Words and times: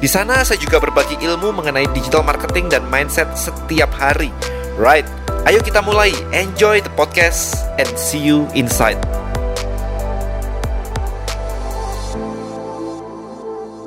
Di 0.00 0.08
sana 0.08 0.40
saya 0.48 0.56
juga 0.56 0.80
berbagi 0.80 1.20
ilmu 1.20 1.60
mengenai 1.60 1.84
digital 1.92 2.24
marketing 2.24 2.72
dan 2.72 2.80
mindset 2.88 3.28
setiap 3.36 3.92
hari. 3.92 4.32
Right, 4.80 5.04
ayo 5.44 5.60
kita 5.60 5.84
mulai. 5.84 6.08
Enjoy 6.32 6.80
the 6.80 6.88
podcast 6.96 7.52
and 7.76 7.84
see 8.00 8.16
you 8.16 8.48
inside. 8.56 8.96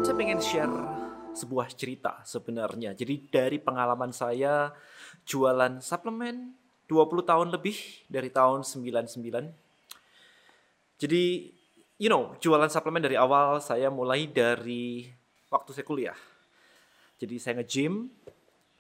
Saya 0.06 0.14
pengen 0.14 0.38
share 0.38 0.70
sebuah 1.34 1.74
cerita 1.74 2.22
sebenarnya. 2.22 2.94
Jadi 2.94 3.34
dari 3.34 3.58
pengalaman 3.58 4.14
saya 4.14 4.70
jualan 5.26 5.82
suplemen 5.82 6.54
20 6.94 7.26
tahun 7.26 7.50
lebih 7.50 8.06
dari 8.06 8.30
tahun 8.30 8.62
99. 8.62 9.18
Jadi 11.02 11.24
you 11.98 12.06
know, 12.14 12.38
jualan 12.38 12.70
suplemen 12.70 13.02
dari 13.02 13.18
awal 13.18 13.58
saya 13.66 13.90
mulai 13.90 14.30
dari 14.30 15.10
waktu 15.54 15.70
saya 15.78 15.86
kuliah. 15.86 16.18
Jadi 17.22 17.38
saya 17.38 17.62
nge-gym 17.62 18.10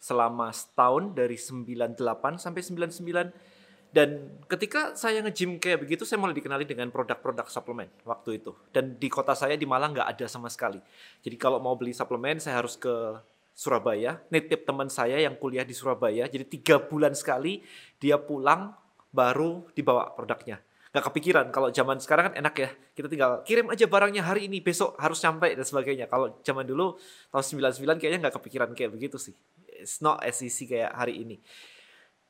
selama 0.01 0.49
setahun 0.49 1.13
dari 1.13 1.37
98 1.37 2.41
sampai 2.41 2.61
99 2.65 3.93
dan 3.93 4.09
ketika 4.49 4.97
saya 4.97 5.21
nge-gym 5.21 5.61
kayak 5.61 5.85
begitu 5.85 6.01
saya 6.01 6.17
mulai 6.17 6.33
dikenali 6.33 6.65
dengan 6.65 6.89
produk-produk 6.89 7.45
suplemen 7.45 7.93
waktu 8.09 8.41
itu. 8.41 8.57
Dan 8.73 8.97
di 8.97 9.05
kota 9.05 9.37
saya 9.37 9.53
di 9.53 9.69
Malang 9.69 9.93
nggak 9.93 10.17
ada 10.17 10.25
sama 10.25 10.49
sekali. 10.49 10.81
Jadi 11.21 11.37
kalau 11.37 11.61
mau 11.61 11.77
beli 11.77 11.93
suplemen 11.93 12.41
saya 12.41 12.57
harus 12.57 12.73
ke 12.73 13.21
Surabaya, 13.53 14.17
nitip 14.33 14.65
teman 14.65 14.89
saya 14.89 15.21
yang 15.21 15.37
kuliah 15.37 15.61
di 15.61 15.77
Surabaya. 15.77 16.25
Jadi 16.25 16.57
tiga 16.57 16.81
bulan 16.81 17.13
sekali 17.13 17.61
dia 18.01 18.17
pulang 18.17 18.73
baru 19.13 19.69
dibawa 19.77 20.09
produknya 20.17 20.57
nggak 20.93 21.09
kepikiran 21.09 21.49
kalau 21.49 21.73
zaman 21.73 21.97
sekarang 21.97 22.29
kan 22.29 22.33
enak 22.37 22.53
ya. 22.53 22.69
Kita 22.93 23.09
tinggal 23.09 23.41
kirim 23.41 23.73
aja 23.73 23.89
barangnya 23.89 24.21
hari 24.21 24.45
ini 24.45 24.61
besok 24.61 24.93
harus 25.01 25.17
sampai 25.17 25.57
dan 25.57 25.65
sebagainya. 25.65 26.05
Kalau 26.05 26.37
zaman 26.45 26.69
dulu 26.69 26.93
tahun 27.33 27.65
99 27.73 27.97
kayaknya 27.97 28.19
nggak 28.29 28.35
kepikiran 28.37 28.69
kayak 28.77 28.93
begitu 28.93 29.17
sih. 29.17 29.33
It's 29.73 30.05
not 30.05 30.21
as 30.21 30.37
easy 30.45 30.69
kayak 30.69 30.93
hari 30.93 31.25
ini. 31.25 31.41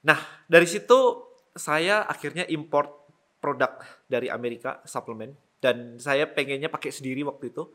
Nah 0.07 0.15
dari 0.47 0.63
situ 0.63 1.27
saya 1.51 2.07
akhirnya 2.07 2.47
import 2.47 3.03
produk 3.43 3.83
dari 4.07 4.31
Amerika 4.31 4.79
suplemen. 4.87 5.35
Dan 5.59 5.99
saya 5.99 6.23
pengennya 6.27 6.71
pakai 6.71 6.91
sendiri 6.91 7.23
waktu 7.27 7.51
itu. 7.51 7.67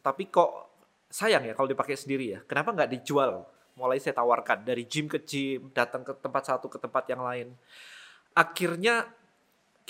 Tapi 0.00 0.32
kok 0.32 0.72
sayang 1.12 1.44
ya 1.44 1.52
kalau 1.52 1.68
dipakai 1.68 2.00
sendiri 2.00 2.32
ya. 2.32 2.40
Kenapa 2.48 2.72
nggak 2.72 2.96
dijual? 2.96 3.44
Mulai 3.76 4.00
saya 4.00 4.16
tawarkan 4.16 4.64
dari 4.64 4.88
gym 4.88 5.04
ke 5.04 5.20
gym 5.20 5.68
datang 5.76 6.00
ke 6.00 6.16
tempat 6.16 6.48
satu 6.48 6.72
ke 6.72 6.80
tempat 6.80 7.04
yang 7.12 7.20
lain. 7.20 7.52
Akhirnya 8.32 9.08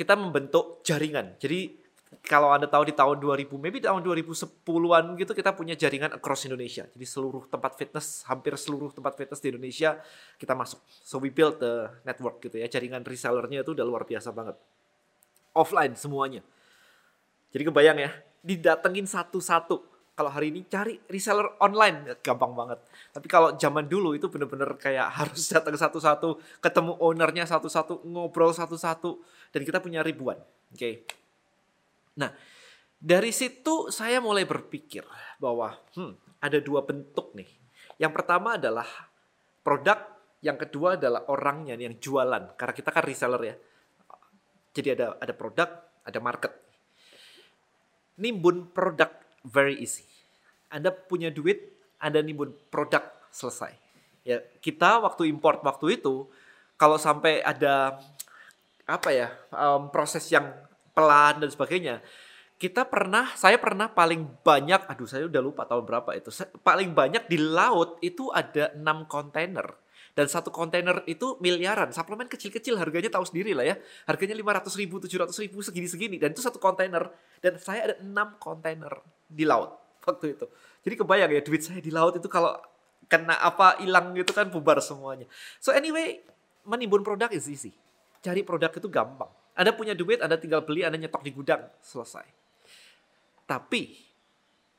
kita 0.01 0.17
membentuk 0.17 0.81
jaringan. 0.81 1.37
Jadi 1.37 1.77
kalau 2.25 2.49
Anda 2.51 2.65
tahu 2.65 2.89
di 2.89 2.95
tahun 2.97 3.21
2000, 3.21 3.53
maybe 3.61 3.85
tahun 3.85 4.01
2010-an 4.01 5.05
gitu 5.21 5.33
kita 5.37 5.53
punya 5.53 5.77
jaringan 5.77 6.17
across 6.17 6.49
Indonesia. 6.49 6.89
Jadi 6.89 7.05
seluruh 7.05 7.45
tempat 7.53 7.77
fitness, 7.77 8.25
hampir 8.25 8.57
seluruh 8.57 8.97
tempat 8.97 9.15
fitness 9.21 9.45
di 9.45 9.53
Indonesia 9.53 10.01
kita 10.41 10.57
masuk. 10.57 10.81
So 11.05 11.21
we 11.21 11.29
build 11.29 11.61
the 11.61 11.93
network 12.09 12.41
gitu 12.41 12.57
ya. 12.57 12.67
Jaringan 12.67 13.05
resellernya 13.05 13.61
itu 13.61 13.77
udah 13.77 13.85
luar 13.85 14.09
biasa 14.09 14.33
banget. 14.33 14.57
Offline 15.53 15.93
semuanya. 16.01 16.41
Jadi 17.53 17.63
kebayang 17.69 17.99
ya, 18.01 18.11
didatengin 18.41 19.05
satu-satu 19.05 19.90
kalau 20.21 20.29
hari 20.37 20.53
ini 20.53 20.69
cari 20.69 21.01
reseller 21.09 21.57
online 21.65 22.13
ya, 22.13 22.15
gampang 22.21 22.53
banget. 22.53 22.85
Tapi 23.09 23.25
kalau 23.25 23.57
zaman 23.57 23.89
dulu 23.89 24.13
itu 24.13 24.29
bener-bener 24.29 24.77
kayak 24.77 25.09
harus 25.25 25.49
datang 25.49 25.73
satu-satu, 25.73 26.61
ketemu 26.61 26.93
ownernya 27.01 27.49
satu-satu, 27.49 28.05
ngobrol 28.05 28.53
satu-satu, 28.53 29.17
dan 29.49 29.65
kita 29.65 29.81
punya 29.81 30.05
ribuan. 30.05 30.37
Oke. 30.37 30.77
Okay. 30.77 30.95
Nah, 32.21 32.37
dari 33.01 33.33
situ 33.33 33.89
saya 33.89 34.21
mulai 34.21 34.45
berpikir 34.45 35.09
bahwa 35.41 35.73
hmm, 35.97 36.45
ada 36.45 36.61
dua 36.61 36.85
bentuk 36.85 37.33
nih. 37.33 37.49
Yang 37.97 38.13
pertama 38.21 38.61
adalah 38.61 38.85
produk, 39.65 40.05
yang 40.45 40.61
kedua 40.61 41.01
adalah 41.01 41.33
orangnya 41.33 41.81
yang 41.81 41.97
jualan. 41.97 42.61
Karena 42.61 42.75
kita 42.77 42.93
kan 42.93 43.09
reseller 43.09 43.41
ya. 43.41 43.57
Jadi 44.77 44.89
ada 45.01 45.17
ada 45.17 45.33
produk, 45.33 45.69
ada 46.05 46.19
market. 46.21 46.53
Nimbun 48.21 48.69
produk 48.69 49.17
very 49.49 49.81
easy. 49.81 50.10
Anda 50.71 50.95
punya 50.95 51.29
duit, 51.35 51.75
Anda 51.99 52.23
nimbun 52.23 52.55
produk 52.71 53.03
selesai. 53.35 53.75
Ya, 54.23 54.41
kita 54.63 55.03
waktu 55.03 55.27
import 55.27 55.61
waktu 55.67 55.99
itu 55.99 56.31
kalau 56.79 56.97
sampai 56.97 57.43
ada 57.43 57.99
apa 58.87 59.11
ya 59.13 59.29
um, 59.53 59.91
proses 59.93 60.27
yang 60.31 60.51
pelan 60.95 61.43
dan 61.43 61.51
sebagainya, 61.51 62.03
kita 62.61 62.85
pernah, 62.85 63.33
saya 63.41 63.57
pernah 63.57 63.89
paling 63.89 64.45
banyak, 64.45 64.85
aduh 64.85 65.09
saya 65.09 65.25
udah 65.25 65.41
lupa 65.41 65.65
tahun 65.65 65.87
berapa 65.89 66.11
itu, 66.13 66.29
paling 66.61 66.93
banyak 66.93 67.25
di 67.25 67.41
laut 67.41 67.97
itu 68.05 68.29
ada 68.29 68.75
6 68.77 69.09
kontainer. 69.09 69.65
Dan 70.11 70.27
satu 70.27 70.53
kontainer 70.53 71.01
itu 71.07 71.39
miliaran, 71.41 71.95
suplemen 71.95 72.29
kecil-kecil 72.29 72.77
harganya 72.77 73.09
tahu 73.09 73.25
sendiri 73.25 73.57
lah 73.57 73.65
ya. 73.65 73.79
Harganya 74.05 74.37
500 74.37 74.77
ribu, 74.77 75.01
700 75.01 75.33
ribu, 75.47 75.63
segini-segini. 75.65 76.21
Dan 76.21 76.35
itu 76.35 76.43
satu 76.43 76.61
kontainer. 76.61 77.09
Dan 77.41 77.57
saya 77.57 77.89
ada 77.89 77.97
6 78.03 78.37
kontainer 78.37 78.93
di 79.25 79.47
laut 79.49 79.90
waktu 80.05 80.37
itu. 80.37 80.47
Jadi 80.87 80.95
kebayang 80.97 81.31
ya 81.33 81.41
duit 81.45 81.63
saya 81.65 81.81
di 81.81 81.93
laut 81.93 82.17
itu 82.17 82.29
kalau 82.29 82.57
kena 83.11 83.37
apa 83.37 83.81
hilang 83.83 84.15
gitu 84.17 84.33
kan 84.33 84.49
bubar 84.49 84.79
semuanya. 84.81 85.27
So 85.59 85.75
anyway, 85.75 86.23
menimbun 86.65 87.03
produk 87.03 87.29
is 87.35 87.51
easy. 87.51 87.75
Cari 88.21 88.45
produk 88.45 88.71
itu 88.73 88.89
gampang. 88.89 89.29
Anda 89.57 89.75
punya 89.77 89.93
duit, 89.93 90.23
Anda 90.23 90.41
tinggal 90.41 90.65
beli, 90.65 90.87
Anda 90.87 90.97
nyetok 90.97 91.27
di 91.27 91.33
gudang, 91.35 91.67
selesai. 91.83 92.25
Tapi 93.45 93.99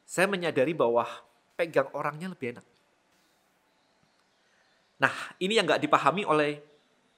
saya 0.07 0.25
menyadari 0.31 0.71
bahwa 0.71 1.05
pegang 1.59 1.91
orangnya 1.91 2.31
lebih 2.31 2.57
enak. 2.57 2.65
Nah, 5.01 5.13
ini 5.41 5.57
yang 5.57 5.65
nggak 5.65 5.81
dipahami 5.81 6.23
oleh 6.23 6.61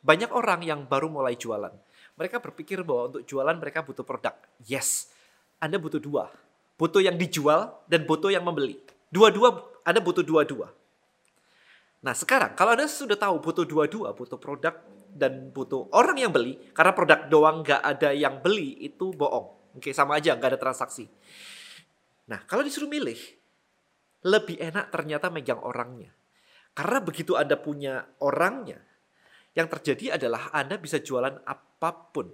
banyak 0.04 0.32
orang 0.32 0.64
yang 0.64 0.84
baru 0.88 1.08
mulai 1.12 1.36
jualan. 1.36 1.72
Mereka 2.16 2.40
berpikir 2.40 2.84
bahwa 2.84 3.12
untuk 3.12 3.24
jualan 3.28 3.56
mereka 3.60 3.84
butuh 3.84 4.04
produk. 4.04 4.36
Yes, 4.64 5.12
Anda 5.60 5.80
butuh 5.80 6.00
dua 6.00 6.43
butuh 6.78 7.02
yang 7.04 7.16
dijual 7.16 7.84
dan 7.86 8.04
butuh 8.10 8.34
yang 8.34 8.44
membeli. 8.44 8.80
Dua-dua, 9.14 9.62
Anda 9.86 10.02
butuh 10.02 10.26
dua-dua. 10.26 10.74
Nah 12.04 12.12
sekarang, 12.12 12.58
kalau 12.58 12.76
Anda 12.76 12.90
sudah 12.90 13.16
tahu 13.16 13.40
butuh 13.40 13.64
dua-dua, 13.64 14.12
butuh 14.12 14.36
produk 14.36 14.76
dan 15.14 15.54
butuh 15.54 15.88
orang 15.94 16.20
yang 16.20 16.34
beli, 16.34 16.58
karena 16.74 16.92
produk 16.92 17.20
doang 17.30 17.62
nggak 17.64 17.80
ada 17.80 18.10
yang 18.12 18.42
beli, 18.42 18.76
itu 18.84 19.14
bohong. 19.14 19.78
Oke, 19.78 19.94
sama 19.94 20.20
aja, 20.20 20.36
nggak 20.36 20.58
ada 20.58 20.60
transaksi. 20.60 21.08
Nah, 22.28 22.42
kalau 22.44 22.66
disuruh 22.66 22.90
milih, 22.90 23.18
lebih 24.26 24.58
enak 24.60 24.90
ternyata 24.90 25.30
megang 25.30 25.62
orangnya. 25.62 26.12
Karena 26.74 27.00
begitu 27.06 27.38
Anda 27.38 27.56
punya 27.56 28.02
orangnya, 28.20 28.82
yang 29.54 29.70
terjadi 29.70 30.18
adalah 30.18 30.50
Anda 30.50 30.82
bisa 30.82 30.98
jualan 30.98 31.46
apa 31.46 31.90
pun. 32.10 32.28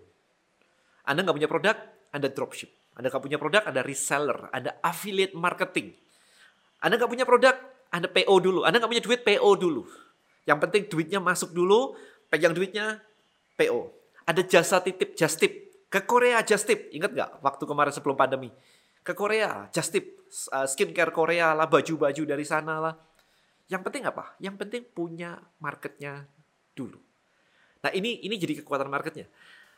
Anda 1.03 1.27
nggak 1.27 1.35
punya 1.35 1.51
produk, 1.51 1.77
Anda 2.15 2.31
dropship. 2.31 2.78
Anda 2.99 3.07
nggak 3.07 3.23
punya 3.23 3.39
produk, 3.39 3.63
ada 3.63 3.79
reseller, 3.79 4.51
ada 4.51 4.75
affiliate 4.83 5.31
marketing. 5.31 5.95
Anda 6.83 6.99
nggak 6.99 7.07
punya 7.07 7.23
produk, 7.23 7.55
Anda 7.95 8.11
PO 8.11 8.35
dulu. 8.43 8.67
Anda 8.67 8.83
nggak 8.83 8.91
punya 8.91 9.03
duit, 9.07 9.23
PO 9.23 9.49
dulu. 9.55 9.87
Yang 10.43 10.59
penting 10.67 10.83
duitnya 10.91 11.23
masuk 11.23 11.55
dulu, 11.55 11.95
pegang 12.27 12.51
duitnya, 12.51 12.99
PO. 13.55 13.95
Ada 14.27 14.43
jasa 14.43 14.83
titip, 14.83 15.15
just 15.15 15.39
tip. 15.39 15.71
Ke 15.87 16.03
Korea, 16.03 16.43
just 16.43 16.67
tip. 16.67 16.91
Ingat 16.91 17.15
nggak 17.15 17.29
waktu 17.39 17.63
kemarin 17.63 17.95
sebelum 17.95 18.19
pandemi? 18.19 18.51
Ke 18.99 19.15
Korea, 19.15 19.71
just 19.71 19.95
tip. 19.95 20.19
Uh, 20.51 20.67
skincare 20.67 21.15
Korea 21.15 21.55
lah, 21.55 21.71
baju-baju 21.71 22.23
dari 22.27 22.43
sana 22.43 22.83
lah. 22.83 22.93
Yang 23.71 23.81
penting 23.87 24.03
apa? 24.11 24.35
Yang 24.43 24.55
penting 24.59 24.83
punya 24.91 25.39
marketnya 25.63 26.27
dulu. 26.75 26.99
Nah 27.79 27.95
ini 27.95 28.27
ini 28.27 28.35
jadi 28.35 28.59
kekuatan 28.59 28.91
marketnya. 28.91 29.23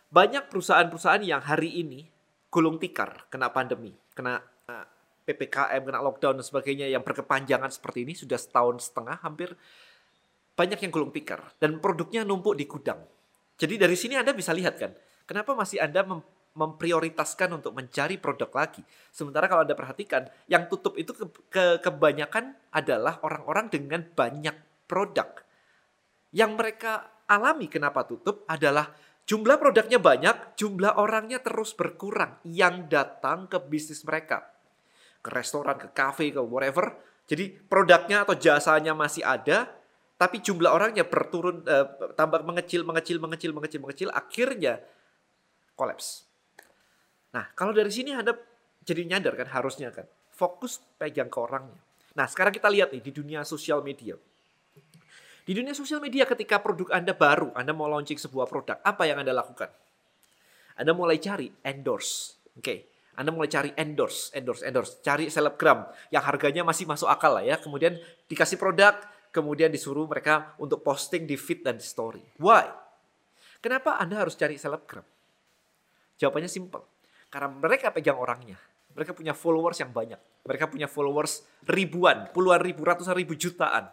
Banyak 0.09 0.49
perusahaan-perusahaan 0.49 1.21
yang 1.21 1.39
hari 1.39 1.85
ini 1.85 2.09
gulung 2.51 2.77
tikar 2.77 3.31
kena 3.31 3.49
pandemi, 3.49 3.95
kena 4.11 4.43
eh, 4.67 4.85
PPKM, 5.23 5.87
kena 5.87 6.03
lockdown 6.03 6.43
dan 6.43 6.45
sebagainya 6.45 6.91
yang 6.91 7.01
berkepanjangan 7.01 7.71
seperti 7.71 8.03
ini 8.03 8.13
sudah 8.13 8.35
setahun 8.35 8.91
setengah 8.91 9.23
hampir 9.23 9.55
banyak 10.51 10.83
yang 10.83 10.91
gulung 10.91 11.15
tikar 11.15 11.55
dan 11.57 11.79
produknya 11.79 12.27
numpuk 12.27 12.59
di 12.59 12.67
gudang. 12.67 12.99
Jadi 13.55 13.79
dari 13.79 13.95
sini 13.95 14.19
Anda 14.19 14.35
bisa 14.35 14.51
lihat 14.51 14.75
kan, 14.75 14.91
kenapa 15.23 15.55
masih 15.55 15.79
Anda 15.79 16.03
memprioritaskan 16.51 17.63
untuk 17.63 17.71
mencari 17.71 18.19
produk 18.19 18.51
lagi. 18.51 18.83
Sementara 19.15 19.47
kalau 19.47 19.63
Anda 19.63 19.77
perhatikan, 19.77 20.27
yang 20.51 20.67
tutup 20.67 20.99
itu 20.99 21.15
ke, 21.15 21.25
ke 21.47 21.65
kebanyakan 21.79 22.51
adalah 22.75 23.23
orang-orang 23.23 23.71
dengan 23.71 24.03
banyak 24.03 24.85
produk. 24.91 25.31
Yang 26.35 26.51
mereka 26.59 26.91
alami 27.31 27.71
kenapa 27.71 28.03
tutup 28.03 28.43
adalah 28.51 28.91
jumlah 29.25 29.57
produknya 29.57 29.99
banyak, 30.01 30.57
jumlah 30.57 30.97
orangnya 30.97 31.41
terus 31.41 31.73
berkurang 31.75 32.39
yang 32.47 32.87
datang 32.87 33.49
ke 33.49 33.57
bisnis 33.61 34.05
mereka. 34.05 34.47
Ke 35.21 35.29
restoran, 35.31 35.77
ke 35.77 35.93
cafe, 35.93 36.33
ke 36.33 36.41
whatever. 36.41 36.97
Jadi 37.29 37.53
produknya 37.53 38.25
atau 38.27 38.35
jasanya 38.35 38.91
masih 38.97 39.23
ada, 39.23 39.69
tapi 40.21 40.41
jumlah 40.41 40.69
orangnya 40.69 41.07
berturun, 41.07 41.65
uh, 41.65 42.13
tambah 42.13 42.45
mengecil, 42.45 42.85
mengecil, 42.85 43.17
mengecil, 43.17 43.51
mengecil, 43.55 43.79
mengecil, 43.81 44.09
akhirnya 44.13 44.81
kolaps. 45.73 46.29
Nah, 47.31 47.49
kalau 47.55 47.71
dari 47.71 47.89
sini 47.89 48.11
Anda 48.11 48.35
jadi 48.83 49.05
nyadar 49.07 49.33
kan 49.37 49.47
harusnya 49.49 49.89
kan. 49.93 50.05
Fokus 50.33 50.81
pegang 50.97 51.29
ke 51.29 51.37
orangnya. 51.37 51.77
Nah, 52.17 52.25
sekarang 52.27 52.51
kita 52.51 52.67
lihat 52.67 52.91
nih 52.91 53.01
di 53.01 53.11
dunia 53.13 53.45
sosial 53.45 53.85
media. 53.85 54.17
Di 55.41 55.57
dunia 55.57 55.73
sosial 55.73 55.97
media 55.97 56.29
ketika 56.29 56.61
produk 56.61 56.93
Anda 56.93 57.17
baru, 57.17 57.49
Anda 57.57 57.73
mau 57.73 57.89
launching 57.89 58.21
sebuah 58.21 58.45
produk, 58.45 58.77
apa 58.85 59.03
yang 59.09 59.21
Anda 59.21 59.33
lakukan? 59.33 59.73
Anda 60.77 60.93
mulai 60.93 61.17
cari 61.17 61.49
endorse. 61.65 62.37
Oke. 62.57 62.61
Okay. 62.61 62.79
Anda 63.11 63.29
mulai 63.35 63.51
cari 63.51 63.69
endorse, 63.75 64.31
endorse, 64.33 64.63
endorse. 64.63 65.03
Cari 65.03 65.27
selebgram 65.27 65.83
yang 66.09 66.23
harganya 66.23 66.63
masih 66.63 66.87
masuk 66.87 67.11
akal 67.11 67.37
lah 67.37 67.43
ya. 67.43 67.59
Kemudian 67.59 67.99
dikasih 68.31 68.55
produk, 68.55 68.97
kemudian 69.35 69.67
disuruh 69.67 70.07
mereka 70.07 70.55
untuk 70.57 70.79
posting 70.81 71.27
di 71.27 71.35
feed 71.35 71.61
dan 71.61 71.75
di 71.75 71.85
story. 71.85 72.23
Why? 72.39 72.71
Kenapa 73.59 73.99
Anda 73.99 74.23
harus 74.23 74.39
cari 74.39 74.55
selebgram? 74.55 75.03
Jawabannya 76.17 76.49
simple. 76.49 76.81
Karena 77.27 77.51
mereka 77.51 77.91
pegang 77.91 78.17
orangnya. 78.17 78.57
Mereka 78.95 79.13
punya 79.13 79.35
followers 79.35 79.79
yang 79.79 79.91
banyak. 79.91 80.19
Mereka 80.47 80.71
punya 80.71 80.87
followers 80.89 81.45
ribuan, 81.67 82.31
puluhan 82.33 82.59
ribu, 82.63 82.81
ratusan 82.81 83.13
ribu, 83.13 83.37
jutaan. 83.37 83.87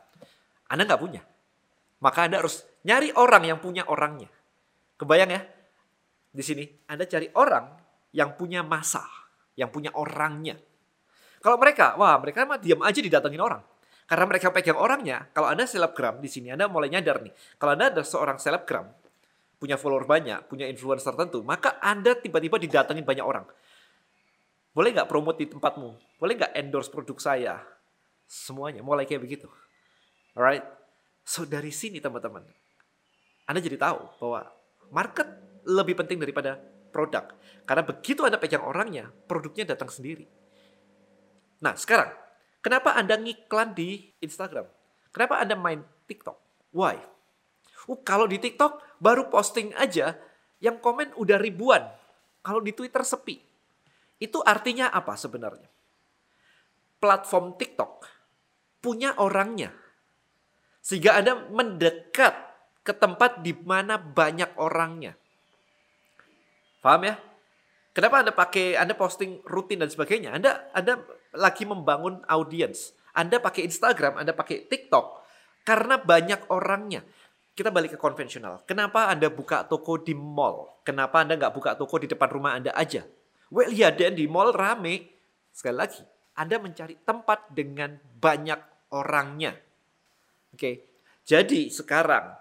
Anda 0.73 0.83
nggak 0.89 1.01
punya. 1.01 1.23
Maka 1.99 2.31
Anda 2.31 2.43
harus 2.43 2.63
nyari 2.87 3.11
orang 3.15 3.43
yang 3.47 3.59
punya 3.59 3.83
orangnya. 3.87 4.31
Kebayang 4.99 5.31
ya? 5.31 5.43
Di 6.31 6.43
sini 6.45 6.65
Anda 6.87 7.07
cari 7.11 7.27
orang 7.35 7.75
yang 8.15 8.39
punya 8.39 8.63
masa, 8.63 9.03
yang 9.59 9.71
punya 9.75 9.91
orangnya. 9.95 10.59
Kalau 11.39 11.59
mereka, 11.59 11.95
wah 11.99 12.19
mereka 12.19 12.47
mah 12.47 12.59
diam 12.59 12.83
aja 12.83 12.99
didatengin 12.99 13.43
orang. 13.43 13.63
Karena 14.09 14.25
mereka 14.25 14.49
pegang 14.49 14.81
orangnya, 14.81 15.29
kalau 15.37 15.53
Anda 15.53 15.69
selebgram 15.69 16.25
di 16.25 16.33
sini 16.33 16.49
Anda 16.49 16.65
mulai 16.65 16.89
nyadar 16.89 17.21
nih. 17.21 17.35
Kalau 17.61 17.77
Anda 17.77 17.93
ada 17.93 18.03
seorang 18.03 18.41
selebgram, 18.41 18.89
punya 19.61 19.77
follower 19.77 20.09
banyak, 20.09 20.49
punya 20.49 20.65
influencer 20.65 21.13
tertentu, 21.13 21.45
maka 21.45 21.77
Anda 21.83 22.17
tiba-tiba 22.17 22.57
didatengin 22.57 23.05
banyak 23.05 23.27
orang. 23.27 23.45
Boleh 24.73 24.95
nggak 24.95 25.11
promote 25.11 25.43
di 25.43 25.47
tempatmu? 25.51 26.17
Boleh 26.23 26.35
nggak 26.39 26.55
endorse 26.55 26.89
produk 26.89 27.19
saya? 27.19 27.55
Semuanya, 28.25 28.81
mulai 28.81 29.05
kayak 29.05 29.27
begitu. 29.27 29.51
Alright? 30.39 30.78
So 31.29 31.45
dari 31.45 31.69
sini 31.69 32.01
teman-teman, 32.01 32.41
Anda 33.45 33.61
jadi 33.61 33.77
tahu 33.77 34.01
bahwa 34.17 34.49
market 34.89 35.29
lebih 35.69 36.01
penting 36.01 36.17
daripada 36.17 36.57
produk. 36.89 37.29
Karena 37.69 37.85
begitu 37.85 38.25
Anda 38.25 38.41
pegang 38.41 38.65
orangnya, 38.65 39.13
produknya 39.29 39.69
datang 39.69 39.93
sendiri. 39.93 40.25
Nah 41.61 41.77
sekarang, 41.77 42.09
kenapa 42.65 42.97
Anda 42.97 43.21
ngiklan 43.21 43.77
di 43.77 44.09
Instagram? 44.25 44.73
Kenapa 45.13 45.37
Anda 45.45 45.53
main 45.53 45.85
TikTok? 46.09 46.41
Why? 46.73 46.97
Uh, 47.85 48.01
kalau 48.01 48.25
di 48.25 48.41
TikTok 48.41 48.97
baru 48.97 49.29
posting 49.29 49.77
aja 49.77 50.17
yang 50.65 50.81
komen 50.81 51.13
udah 51.13 51.37
ribuan. 51.37 51.85
Kalau 52.41 52.65
di 52.65 52.73
Twitter 52.73 53.05
sepi. 53.05 53.37
Itu 54.17 54.41
artinya 54.41 54.89
apa 54.89 55.13
sebenarnya? 55.13 55.69
Platform 56.97 57.61
TikTok 57.61 58.09
punya 58.81 59.13
orangnya. 59.21 59.88
Sehingga 60.89 61.21
Anda 61.21 61.37
mendekat 61.53 62.33
ke 62.81 62.97
tempat 62.97 63.45
di 63.45 63.53
mana 63.53 64.01
banyak 64.01 64.57
orangnya. 64.57 65.13
Paham 66.81 67.05
ya? 67.05 67.21
Kenapa 67.93 68.25
Anda 68.25 68.33
pakai 68.33 68.81
Anda 68.81 68.97
posting 68.97 69.45
rutin 69.45 69.85
dan 69.85 69.93
sebagainya? 69.93 70.33
Anda 70.33 70.73
Anda 70.73 71.05
lagi 71.37 71.69
membangun 71.69 72.25
audiens. 72.25 72.97
Anda 73.13 73.37
pakai 73.37 73.69
Instagram, 73.69 74.17
Anda 74.17 74.33
pakai 74.33 74.65
TikTok 74.65 75.21
karena 75.69 76.01
banyak 76.01 76.49
orangnya 76.49 77.05
kita 77.59 77.75
balik 77.75 77.93
ke 77.93 78.01
konvensional. 78.01 78.63
Kenapa 78.65 79.11
Anda 79.11 79.29
buka 79.29 79.67
toko 79.67 79.99
di 79.99 80.15
mall? 80.15 80.81
Kenapa 80.87 81.27
Anda 81.27 81.35
nggak 81.35 81.53
buka 81.53 81.71
toko 81.75 81.99
di 81.99 82.07
depan 82.07 82.31
rumah 82.31 82.55
Anda 82.55 82.71
aja? 82.71 83.03
Well, 83.51 83.75
ya 83.75 83.91
dan 83.91 84.15
di 84.15 84.31
mall 84.31 84.55
rame. 84.55 85.11
Sekali 85.51 85.75
lagi, 85.75 86.01
Anda 86.39 86.63
mencari 86.63 87.03
tempat 87.03 87.51
dengan 87.51 87.99
banyak 87.99 88.95
orangnya. 88.95 89.59
Oke, 90.49 90.57
okay. 90.57 90.75
jadi 91.29 91.69
sekarang 91.69 92.33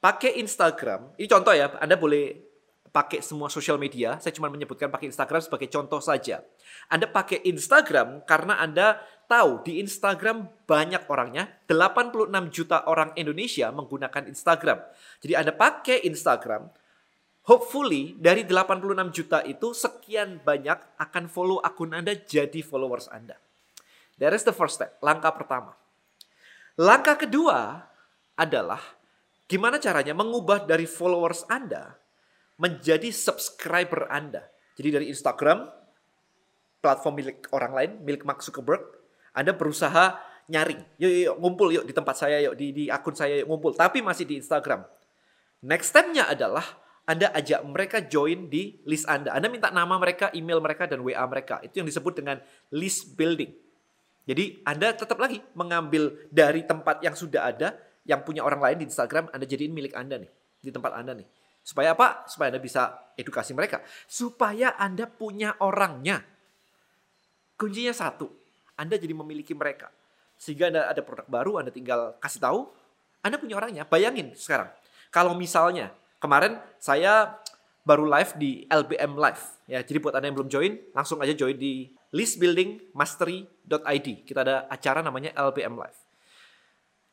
pakai 0.00 0.40
Instagram. 0.40 1.12
Ini 1.20 1.28
contoh 1.28 1.52
ya, 1.52 1.76
Anda 1.76 2.00
boleh 2.00 2.50
pakai 2.90 3.22
semua 3.22 3.46
sosial 3.46 3.78
media. 3.78 4.18
Saya 4.18 4.34
cuma 4.34 4.50
menyebutkan 4.50 4.90
pakai 4.90 5.10
Instagram 5.10 5.40
sebagai 5.40 5.70
contoh 5.70 6.02
saja. 6.02 6.42
Anda 6.90 7.06
pakai 7.06 7.46
Instagram 7.46 8.26
karena 8.26 8.58
Anda 8.58 8.98
tahu 9.30 9.62
di 9.62 9.78
Instagram 9.78 10.66
banyak 10.66 11.06
orangnya, 11.06 11.46
86 11.70 12.50
juta 12.50 12.82
orang 12.90 13.14
Indonesia 13.14 13.70
menggunakan 13.70 14.26
Instagram. 14.26 14.82
Jadi 15.22 15.32
Anda 15.38 15.54
pakai 15.54 16.02
Instagram, 16.10 16.66
hopefully 17.46 18.18
dari 18.18 18.42
86 18.42 19.14
juta 19.14 19.38
itu 19.46 19.70
sekian 19.70 20.42
banyak 20.42 20.98
akan 20.98 21.30
follow 21.30 21.62
akun 21.62 21.94
Anda 21.94 22.18
jadi 22.18 22.58
followers 22.66 23.06
Anda. 23.06 23.38
That 24.18 24.34
is 24.34 24.42
the 24.42 24.52
first 24.52 24.82
step, 24.82 24.98
langkah 24.98 25.30
pertama. 25.30 25.78
Langkah 26.78 27.18
kedua 27.18 27.82
adalah 28.38 28.80
gimana 29.50 29.82
caranya 29.82 30.14
mengubah 30.14 30.68
dari 30.68 30.86
followers 30.86 31.48
Anda 31.50 31.98
menjadi 32.60 33.08
subscriber 33.10 34.06
Anda. 34.12 34.46
Jadi 34.76 34.88
dari 34.92 35.06
Instagram, 35.08 35.66
platform 36.78 37.14
milik 37.18 37.48
orang 37.50 37.72
lain, 37.72 37.90
milik 38.04 38.22
Mark 38.28 38.44
Zuckerberg, 38.44 39.00
anda 39.30 39.54
berusaha 39.54 40.18
nyaring, 40.50 40.82
yuk, 40.98 41.10
yuk, 41.10 41.22
yuk 41.30 41.36
ngumpul 41.38 41.68
yuk 41.70 41.84
di 41.86 41.94
tempat 41.94 42.16
saya 42.18 42.42
yuk 42.42 42.54
di, 42.58 42.74
di 42.74 42.84
akun 42.90 43.14
saya 43.14 43.42
yuk 43.42 43.48
ngumpul, 43.48 43.72
tapi 43.74 44.02
masih 44.02 44.26
di 44.26 44.42
Instagram. 44.42 44.82
Next 45.62 45.94
stepnya 45.94 46.26
adalah 46.26 46.64
Anda 47.06 47.30
ajak 47.34 47.60
mereka 47.66 47.98
join 48.06 48.50
di 48.50 48.82
list 48.86 49.06
Anda. 49.06 49.34
Anda 49.34 49.50
minta 49.50 49.70
nama 49.70 49.98
mereka, 49.98 50.30
email 50.30 50.62
mereka, 50.62 50.86
dan 50.86 51.02
WA 51.02 51.22
mereka. 51.26 51.58
Itu 51.62 51.82
yang 51.82 51.88
disebut 51.88 52.22
dengan 52.22 52.38
list 52.70 53.14
building. 53.18 53.50
Jadi 54.30 54.62
Anda 54.62 54.94
tetap 54.94 55.18
lagi 55.18 55.42
mengambil 55.58 56.14
dari 56.30 56.62
tempat 56.62 57.02
yang 57.02 57.18
sudah 57.18 57.50
ada, 57.50 57.74
yang 58.06 58.22
punya 58.22 58.46
orang 58.46 58.62
lain 58.62 58.78
di 58.78 58.86
Instagram, 58.86 59.26
Anda 59.34 59.42
jadiin 59.42 59.74
milik 59.74 59.98
Anda 59.98 60.22
nih, 60.22 60.30
di 60.62 60.70
tempat 60.70 60.94
Anda 60.94 61.18
nih. 61.18 61.26
Supaya 61.66 61.98
apa? 61.98 62.30
Supaya 62.30 62.54
Anda 62.54 62.62
bisa 62.62 63.10
edukasi 63.18 63.58
mereka. 63.58 63.82
Supaya 64.06 64.78
Anda 64.78 65.10
punya 65.10 65.58
orangnya. 65.58 66.22
Kuncinya 67.58 67.90
satu, 67.90 68.30
anda 68.80 68.96
jadi 68.96 69.12
memiliki 69.12 69.52
mereka. 69.52 69.92
Sehingga 70.40 70.72
Anda 70.72 70.88
ada 70.88 71.04
produk 71.04 71.28
baru, 71.28 71.60
Anda 71.60 71.68
tinggal 71.68 72.16
kasih 72.16 72.40
tahu, 72.40 72.72
Anda 73.20 73.36
punya 73.36 73.60
orangnya. 73.60 73.84
Bayangin 73.84 74.32
sekarang, 74.32 74.72
kalau 75.12 75.36
misalnya 75.36 75.92
kemarin 76.16 76.56
saya 76.80 77.36
baru 77.84 78.08
live 78.08 78.32
di 78.40 78.64
LBM 78.72 79.20
Live. 79.20 79.44
Ya, 79.68 79.84
jadi 79.84 80.00
buat 80.00 80.16
Anda 80.16 80.32
yang 80.32 80.36
belum 80.40 80.48
join, 80.48 80.72
langsung 80.96 81.20
aja 81.20 81.36
join 81.36 81.60
di 81.60 81.92
listbuildingmastery.id. 82.10 84.08
Kita 84.26 84.40
ada 84.42 84.66
acara 84.66 85.02
namanya 85.02 85.30
LBM 85.34 85.74
Live. 85.78 86.00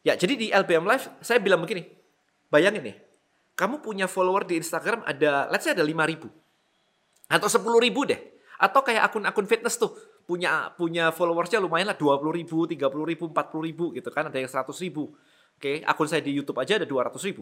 Ya, 0.06 0.16
jadi 0.18 0.34
di 0.38 0.48
LBM 0.54 0.86
Live 0.86 1.10
saya 1.22 1.40
bilang 1.42 1.62
begini. 1.62 1.86
Bayangin 2.48 2.80
nih, 2.80 2.96
kamu 3.60 3.84
punya 3.84 4.08
follower 4.08 4.48
di 4.48 4.56
Instagram 4.56 5.04
ada 5.04 5.52
let's 5.52 5.68
say 5.68 5.76
ada 5.76 5.84
5000 5.84 6.32
atau 7.28 7.48
10.000 7.52 8.10
deh. 8.10 8.22
Atau 8.58 8.82
kayak 8.82 9.14
akun-akun 9.14 9.46
fitness 9.46 9.78
tuh 9.78 9.94
punya 10.26 10.74
punya 10.74 11.14
followersnya 11.14 11.62
lumayan 11.62 11.94
lah 11.94 11.98
20 12.00 12.24
ribu, 12.34 12.66
30 12.66 12.90
ribu, 13.06 13.30
40 13.30 13.68
ribu 13.68 13.86
gitu 13.94 14.10
kan. 14.10 14.32
Ada 14.32 14.42
yang 14.42 14.50
100 14.50 14.66
ribu. 14.82 15.14
Oke, 15.58 15.82
okay? 15.82 15.90
akun 15.90 16.06
saya 16.06 16.22
di 16.22 16.34
YouTube 16.34 16.58
aja 16.62 16.78
ada 16.78 16.86
200 16.86 17.18
ribu. 17.26 17.42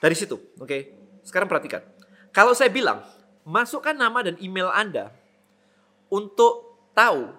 Dari 0.00 0.16
situ, 0.16 0.34
oke. 0.56 0.64
Okay? 0.66 0.80
Sekarang 1.22 1.46
perhatikan. 1.46 1.84
Kalau 2.32 2.56
saya 2.56 2.72
bilang, 2.72 3.04
masukkan 3.44 3.92
nama 3.92 4.24
dan 4.24 4.34
email 4.40 4.72
Anda 4.72 5.12
untuk 6.12 6.88
tahu 6.92 7.32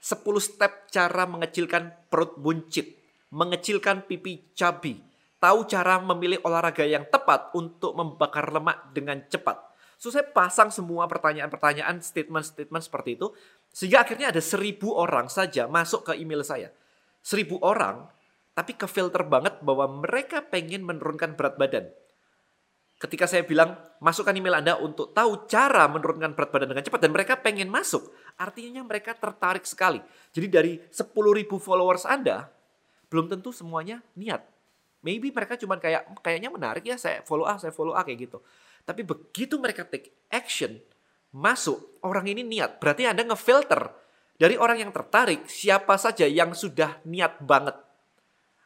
10 0.00 0.20
step 0.44 0.92
cara 0.92 1.24
mengecilkan 1.24 2.08
perut 2.12 2.36
buncit, 2.36 3.00
mengecilkan 3.32 4.04
pipi 4.04 4.52
cabi, 4.52 5.00
tahu 5.40 5.64
cara 5.64 5.96
memilih 6.04 6.40
olahraga 6.44 6.84
yang 6.84 7.08
tepat 7.08 7.52
untuk 7.56 7.96
membakar 7.96 8.52
lemak 8.52 8.92
dengan 8.92 9.24
cepat. 9.28 9.56
So 10.00 10.08
saya 10.08 10.24
pasang 10.24 10.72
semua 10.72 11.04
pertanyaan-pertanyaan, 11.08 12.00
statement-statement 12.00 12.84
seperti 12.84 13.20
itu. 13.20 13.36
Sehingga 13.68 14.00
akhirnya 14.00 14.32
ada 14.32 14.40
seribu 14.40 14.96
orang 14.96 15.28
saja 15.28 15.68
masuk 15.68 16.08
ke 16.08 16.16
email 16.16 16.40
saya. 16.40 16.72
Seribu 17.20 17.60
orang, 17.60 18.08
tapi 18.56 18.80
ke 18.80 18.88
filter 18.88 19.20
banget 19.28 19.60
bahwa 19.60 20.00
mereka 20.00 20.40
pengen 20.40 20.88
menurunkan 20.88 21.36
berat 21.36 21.60
badan. 21.60 21.92
Ketika 23.00 23.24
saya 23.24 23.48
bilang 23.48 23.80
masukkan 24.04 24.36
email 24.36 24.60
Anda 24.60 24.76
untuk 24.76 25.16
tahu 25.16 25.48
cara 25.48 25.88
menurunkan 25.88 26.36
berat 26.36 26.52
badan 26.52 26.68
dengan 26.76 26.84
cepat 26.84 27.00
dan 27.00 27.12
mereka 27.16 27.40
pengen 27.40 27.72
masuk, 27.72 28.12
artinya 28.36 28.84
mereka 28.84 29.16
tertarik 29.16 29.64
sekali. 29.64 30.04
Jadi 30.36 30.46
dari 30.52 30.72
10.000 30.76 31.08
followers 31.56 32.04
Anda, 32.04 32.52
belum 33.08 33.32
tentu 33.32 33.56
semuanya 33.56 34.04
niat. 34.12 34.44
Maybe 35.00 35.32
mereka 35.32 35.56
cuma 35.56 35.80
kayak 35.80 36.12
kayaknya 36.20 36.52
menarik 36.52 36.84
ya 36.84 37.00
saya 37.00 37.24
follow 37.24 37.48
A, 37.48 37.56
saya 37.56 37.72
follow 37.72 37.96
A 37.96 38.04
kayak 38.04 38.28
gitu. 38.28 38.44
Tapi 38.84 39.00
begitu 39.00 39.56
mereka 39.56 39.88
take 39.88 40.12
action, 40.28 40.76
masuk, 41.32 42.04
orang 42.04 42.28
ini 42.28 42.44
niat. 42.44 42.76
Berarti 42.76 43.08
Anda 43.08 43.24
ngefilter 43.24 43.96
dari 44.36 44.60
orang 44.60 44.84
yang 44.84 44.92
tertarik, 44.92 45.48
siapa 45.48 45.96
saja 45.96 46.28
yang 46.28 46.52
sudah 46.52 47.00
niat 47.08 47.40
banget. 47.40 47.80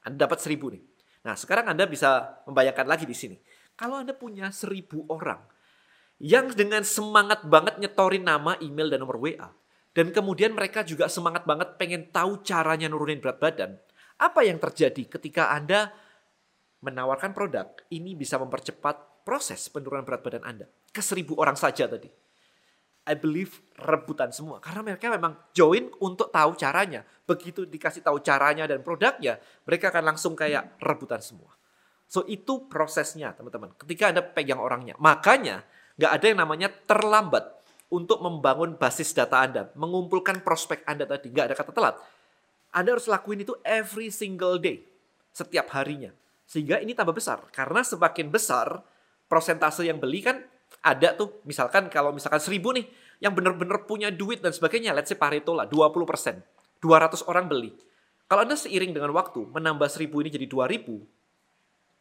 Anda 0.02 0.26
dapat 0.26 0.42
seribu 0.42 0.74
nih. 0.74 0.82
Nah 1.22 1.38
sekarang 1.38 1.70
Anda 1.70 1.86
bisa 1.86 2.42
membayangkan 2.50 2.84
lagi 2.90 3.06
di 3.06 3.14
sini 3.14 3.38
kalau 3.74 4.02
Anda 4.02 4.14
punya 4.14 4.50
seribu 4.54 5.06
orang 5.10 5.42
yang 6.22 6.50
dengan 6.54 6.86
semangat 6.86 7.42
banget 7.44 7.76
nyetorin 7.82 8.22
nama, 8.22 8.54
email, 8.62 8.88
dan 8.90 9.02
nomor 9.02 9.18
WA, 9.18 9.50
dan 9.94 10.14
kemudian 10.14 10.54
mereka 10.54 10.86
juga 10.86 11.10
semangat 11.10 11.42
banget 11.42 11.74
pengen 11.78 12.10
tahu 12.10 12.42
caranya 12.46 12.86
nurunin 12.86 13.18
berat 13.18 13.38
badan, 13.42 13.76
apa 14.18 14.46
yang 14.46 14.62
terjadi 14.62 15.10
ketika 15.18 15.50
Anda 15.50 15.90
menawarkan 16.84 17.34
produk 17.34 17.74
ini 17.90 18.14
bisa 18.14 18.38
mempercepat 18.38 19.26
proses 19.26 19.66
penurunan 19.72 20.06
berat 20.06 20.22
badan 20.22 20.44
Anda 20.46 20.66
ke 20.94 21.02
seribu 21.02 21.34
orang 21.40 21.58
saja 21.58 21.90
tadi. 21.90 22.06
I 23.04 23.20
believe 23.20 23.60
rebutan 23.76 24.32
semua 24.32 24.64
karena 24.64 24.80
mereka 24.80 25.12
memang 25.12 25.36
join 25.52 25.92
untuk 26.00 26.32
tahu 26.32 26.56
caranya. 26.56 27.04
Begitu 27.28 27.68
dikasih 27.68 28.00
tahu 28.00 28.24
caranya 28.24 28.64
dan 28.64 28.80
produknya, 28.80 29.36
mereka 29.68 29.92
akan 29.92 30.14
langsung 30.14 30.32
kayak 30.32 30.80
rebutan 30.80 31.20
semua. 31.20 31.52
So 32.06 32.22
itu 32.28 32.68
prosesnya 32.70 33.34
teman-teman. 33.34 33.74
Ketika 33.74 34.12
Anda 34.12 34.22
pegang 34.22 34.60
orangnya. 34.62 34.94
Makanya 35.00 35.64
nggak 35.98 36.12
ada 36.12 36.24
yang 36.26 36.38
namanya 36.40 36.68
terlambat 36.70 37.44
untuk 37.90 38.22
membangun 38.22 38.76
basis 38.78 39.10
data 39.14 39.40
Anda. 39.42 39.72
Mengumpulkan 39.74 40.44
prospek 40.44 40.86
Anda 40.86 41.08
tadi. 41.08 41.30
Nggak 41.32 41.46
ada 41.50 41.56
kata 41.56 41.72
telat. 41.74 41.96
Anda 42.74 42.98
harus 42.98 43.06
lakuin 43.06 43.42
itu 43.42 43.54
every 43.66 44.10
single 44.10 44.58
day. 44.58 44.82
Setiap 45.34 45.70
harinya. 45.74 46.14
Sehingga 46.46 46.78
ini 46.78 46.94
tambah 46.94 47.14
besar. 47.14 47.42
Karena 47.50 47.82
semakin 47.82 48.30
besar 48.30 48.82
prosentase 49.26 49.82
yang 49.86 49.98
beli 49.98 50.22
kan 50.22 50.42
ada 50.84 51.16
tuh. 51.16 51.42
Misalkan 51.48 51.90
kalau 51.90 52.14
misalkan 52.14 52.42
seribu 52.42 52.70
nih. 52.74 52.86
Yang 53.22 53.40
benar-benar 53.40 53.88
punya 53.88 54.10
duit 54.10 54.42
dan 54.42 54.52
sebagainya. 54.52 54.92
Let's 54.92 55.08
say 55.08 55.16
Pareto 55.16 55.54
lah 55.54 55.64
20%. 55.70 56.04
200 56.84 57.24
orang 57.30 57.48
beli. 57.48 57.72
Kalau 58.28 58.44
Anda 58.44 58.56
seiring 58.56 58.92
dengan 58.92 59.12
waktu 59.16 59.48
menambah 59.48 59.88
seribu 59.88 60.20
ini 60.24 60.32
jadi 60.32 60.44
2000, 60.48 60.84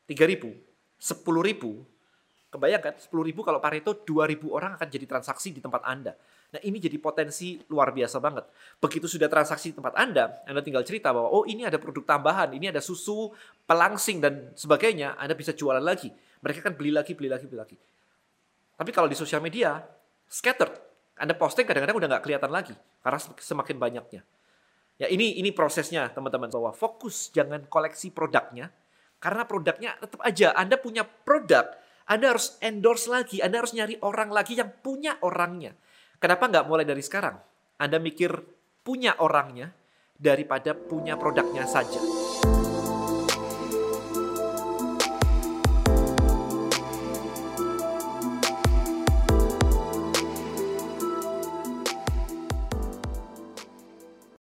3.000, 0.08 0.52
10.000, 1.00 2.54
kebayang 2.54 2.82
kan 2.86 2.94
10.000 2.94 3.34
kalau 3.42 3.58
Pareto 3.58 3.92
2.000 4.06 4.46
orang 4.54 4.78
akan 4.78 4.88
jadi 4.88 5.06
transaksi 5.10 5.50
di 5.50 5.58
tempat 5.58 5.82
Anda. 5.82 6.14
Nah 6.54 6.62
ini 6.62 6.78
jadi 6.78 7.02
potensi 7.02 7.58
luar 7.66 7.90
biasa 7.90 8.22
banget. 8.22 8.46
Begitu 8.78 9.10
sudah 9.10 9.26
transaksi 9.26 9.74
di 9.74 9.76
tempat 9.82 9.98
Anda, 9.98 10.46
Anda 10.46 10.62
tinggal 10.62 10.86
cerita 10.86 11.10
bahwa 11.10 11.34
oh 11.34 11.50
ini 11.50 11.66
ada 11.66 11.82
produk 11.82 12.06
tambahan, 12.06 12.54
ini 12.54 12.70
ada 12.70 12.78
susu, 12.78 13.34
pelangsing 13.66 14.22
dan 14.22 14.54
sebagainya, 14.54 15.18
Anda 15.18 15.34
bisa 15.34 15.58
jualan 15.58 15.82
lagi. 15.82 16.14
Mereka 16.46 16.62
kan 16.62 16.78
beli 16.78 16.94
lagi, 16.94 17.18
beli 17.18 17.34
lagi, 17.34 17.50
beli 17.50 17.58
lagi. 17.58 17.78
Tapi 18.78 18.92
kalau 18.94 19.10
di 19.10 19.18
sosial 19.18 19.42
media, 19.42 19.82
scattered. 20.30 20.78
Anda 21.18 21.38
posting 21.38 21.66
kadang-kadang 21.66 21.98
udah 21.98 22.10
nggak 22.10 22.24
kelihatan 22.26 22.52
lagi 22.54 22.74
karena 23.02 23.20
semakin 23.38 23.78
banyaknya. 23.78 24.22
Ya 25.02 25.10
ini 25.10 25.42
ini 25.42 25.50
prosesnya 25.50 26.10
teman-teman 26.14 26.50
bahwa 26.54 26.70
fokus 26.74 27.34
jangan 27.34 27.66
koleksi 27.66 28.14
produknya, 28.14 28.70
karena 29.24 29.48
produknya 29.48 29.96
tetap 30.03 30.20
aja 30.20 30.51
Anda 30.51 30.75
punya 30.75 31.08
produk, 31.08 31.72
Anda 32.03 32.36
harus 32.36 32.60
endorse 32.60 33.08
lagi, 33.08 33.39
Anda 33.39 33.63
harus 33.63 33.72
nyari 33.72 33.96
orang 34.03 34.27
lagi 34.36 34.60
yang 34.60 34.68
punya 34.84 35.15
orangnya. 35.24 35.72
Kenapa 36.20 36.51
nggak 36.51 36.68
mulai 36.68 36.84
dari 36.84 37.00
sekarang? 37.00 37.39
Anda 37.80 38.03
mikir 38.03 38.36
punya 38.84 39.15
orangnya 39.24 39.72
daripada 40.20 40.75
punya 40.75 41.15
produknya 41.15 41.63
saja. 41.63 42.23